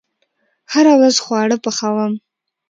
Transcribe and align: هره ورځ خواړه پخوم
هره 0.71 0.93
ورځ 0.99 1.15
خواړه 1.23 1.57
پخوم 1.65 2.13